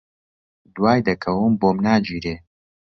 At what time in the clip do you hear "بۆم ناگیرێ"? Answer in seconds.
1.61-2.35